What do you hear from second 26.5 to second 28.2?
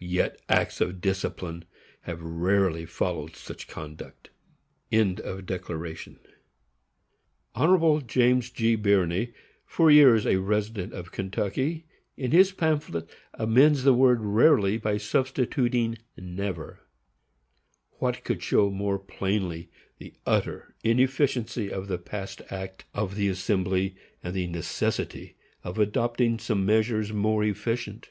measures more efficient?